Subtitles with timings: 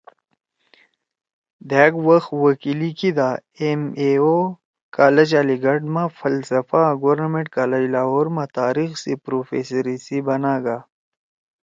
[1.69, 4.55] دھأک وخ وکیلی کیِدا ایم اے او (M.A.O)
[4.95, 10.77] کالج علی گڑھ ما فلسفہ آں گورنمنٹ کالج لاہور ما تاریخ سی پروفیسری سی بناگا